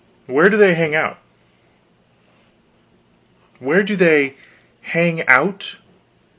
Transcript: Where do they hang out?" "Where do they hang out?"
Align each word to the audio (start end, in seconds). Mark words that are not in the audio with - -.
Where 0.25 0.49
do 0.49 0.57
they 0.57 0.73
hang 0.73 0.95
out?" 0.95 1.19
"Where 3.59 3.83
do 3.83 3.95
they 3.95 4.33
hang 4.81 5.23
out?" 5.29 5.75